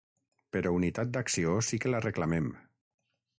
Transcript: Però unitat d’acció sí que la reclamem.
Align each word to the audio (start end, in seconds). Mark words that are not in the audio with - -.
Però 0.55 0.71
unitat 0.77 1.11
d’acció 1.17 1.53
sí 1.67 1.79
que 1.85 1.93
la 1.95 2.01
reclamem. 2.07 2.49